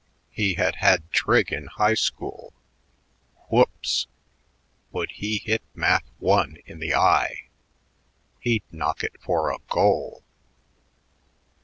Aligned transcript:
He 0.31 0.55
had 0.55 0.77
had 0.77 1.11
trig 1.11 1.51
in 1.53 1.67
high 1.67 1.93
school. 1.93 2.53
Whoops! 3.51 4.07
Would 4.91 5.11
he 5.11 5.37
hit 5.37 5.61
Math 5.75 6.09
I 6.27 6.55
in 6.65 6.79
the 6.79 6.95
eye? 6.95 7.49
He'd 8.39 8.63
knock 8.71 9.03
it 9.03 9.13
for 9.21 9.51
a 9.51 9.59
goal.... 9.69 10.23